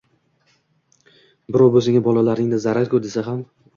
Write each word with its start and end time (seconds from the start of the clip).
Birov 1.57 1.71
“bu 1.75 1.85
senga, 1.89 2.01
bolalaringa 2.09 2.61
zarar-ku!”– 2.65 3.03
desa 3.05 3.29
ham 3.29 3.45